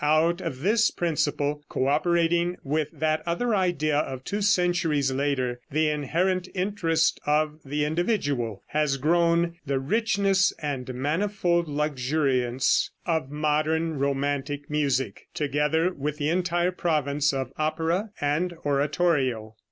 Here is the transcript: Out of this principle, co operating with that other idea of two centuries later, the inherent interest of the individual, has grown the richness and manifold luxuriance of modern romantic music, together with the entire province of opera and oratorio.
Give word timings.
Out 0.03 0.41
of 0.41 0.61
this 0.61 0.89
principle, 0.89 1.63
co 1.69 1.85
operating 1.85 2.57
with 2.63 2.89
that 2.91 3.21
other 3.27 3.53
idea 3.53 3.99
of 3.99 4.23
two 4.23 4.41
centuries 4.41 5.11
later, 5.11 5.59
the 5.69 5.89
inherent 5.89 6.47
interest 6.55 7.19
of 7.27 7.59
the 7.63 7.85
individual, 7.85 8.63
has 8.69 8.97
grown 8.97 9.57
the 9.67 9.77
richness 9.79 10.53
and 10.57 10.91
manifold 10.95 11.67
luxuriance 11.67 12.89
of 13.05 13.29
modern 13.29 13.99
romantic 13.99 14.71
music, 14.71 15.27
together 15.35 15.93
with 15.93 16.17
the 16.17 16.29
entire 16.29 16.71
province 16.71 17.31
of 17.31 17.51
opera 17.59 18.09
and 18.19 18.53
oratorio. 18.65 19.55